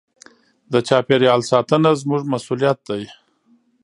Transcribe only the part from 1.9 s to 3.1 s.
زموږ مسوولیت دی.